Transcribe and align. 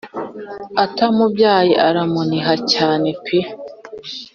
atamubyaye 0.83 1.73
aramuniha 1.87 2.53
cyane 2.73 3.09
pe 3.23 3.39